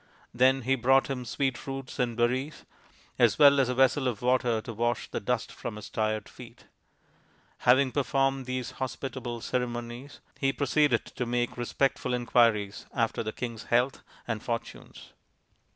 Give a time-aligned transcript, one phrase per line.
[0.33, 2.65] Then he brought him sweet roots and berries,
[3.19, 6.49] as well as a vessel of water to wash the dust from his tired SABALA,
[6.49, 7.65] THE SACRED COW 203 feet.
[7.71, 14.01] Having performed these hospitable ceremonies he proceeded to make respectful inquiries after the king's health
[14.27, 15.13] and fortunes.